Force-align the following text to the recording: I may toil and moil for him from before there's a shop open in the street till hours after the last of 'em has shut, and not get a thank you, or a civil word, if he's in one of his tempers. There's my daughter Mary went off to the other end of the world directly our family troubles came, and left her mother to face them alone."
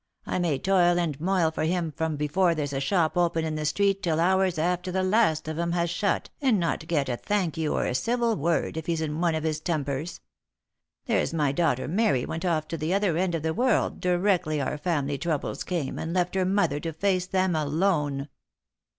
I 0.25 0.39
may 0.39 0.57
toil 0.57 0.97
and 0.99 1.21
moil 1.21 1.51
for 1.51 1.61
him 1.61 1.91
from 1.91 2.15
before 2.17 2.55
there's 2.55 2.73
a 2.73 2.79
shop 2.79 3.15
open 3.15 3.45
in 3.45 3.53
the 3.53 3.65
street 3.67 4.01
till 4.01 4.19
hours 4.19 4.57
after 4.57 4.91
the 4.91 5.03
last 5.03 5.47
of 5.47 5.59
'em 5.59 5.73
has 5.73 5.91
shut, 5.91 6.31
and 6.41 6.59
not 6.59 6.87
get 6.87 7.07
a 7.07 7.15
thank 7.15 7.55
you, 7.55 7.75
or 7.75 7.85
a 7.85 7.93
civil 7.93 8.35
word, 8.35 8.77
if 8.77 8.87
he's 8.87 9.01
in 9.01 9.21
one 9.21 9.35
of 9.35 9.43
his 9.43 9.59
tempers. 9.59 10.19
There's 11.05 11.35
my 11.35 11.51
daughter 11.51 11.87
Mary 11.87 12.25
went 12.25 12.45
off 12.45 12.67
to 12.69 12.77
the 12.77 12.95
other 12.95 13.15
end 13.15 13.35
of 13.35 13.43
the 13.43 13.53
world 13.53 13.99
directly 14.01 14.59
our 14.59 14.79
family 14.79 15.19
troubles 15.19 15.63
came, 15.63 15.99
and 15.99 16.13
left 16.13 16.33
her 16.33 16.45
mother 16.45 16.79
to 16.79 16.93
face 16.93 17.27
them 17.27 17.55
alone." 17.55 18.27